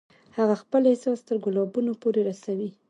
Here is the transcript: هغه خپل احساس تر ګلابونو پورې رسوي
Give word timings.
هغه 0.37 0.55
خپل 0.63 0.81
احساس 0.91 1.19
تر 1.27 1.35
ګلابونو 1.45 1.93
پورې 2.01 2.21
رسوي 2.29 2.69